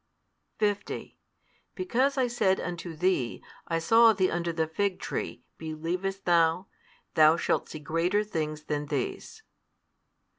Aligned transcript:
50 0.57 1.19
Because 1.75 2.17
I 2.17 2.25
said 2.25 2.59
unto 2.59 2.95
thee, 2.95 3.43
I 3.67 3.77
saw 3.77 4.13
thee 4.13 4.31
under 4.31 4.51
the 4.51 4.65
fig 4.65 4.99
tree, 4.99 5.43
believest 5.59 6.25
thou? 6.25 6.65
thou 7.13 7.37
shalt 7.37 7.69
see 7.69 7.77
greater 7.79 8.23
things 8.23 8.63
than 8.63 8.87
these. 8.87 9.43